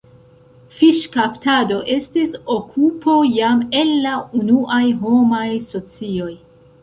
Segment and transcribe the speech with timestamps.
[0.77, 6.33] Fiŝkaptado estis okupo jam el la unuaj homaj socioj.